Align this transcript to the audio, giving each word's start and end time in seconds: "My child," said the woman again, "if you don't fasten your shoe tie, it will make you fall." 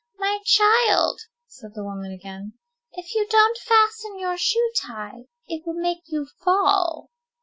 "My 0.17 0.39
child," 0.43 1.21
said 1.45 1.75
the 1.75 1.83
woman 1.83 2.11
again, 2.11 2.53
"if 2.93 3.13
you 3.13 3.27
don't 3.29 3.55
fasten 3.59 4.17
your 4.17 4.35
shoe 4.35 4.71
tie, 4.75 5.25
it 5.47 5.61
will 5.63 5.75
make 5.79 6.01
you 6.07 6.25
fall." 6.43 7.11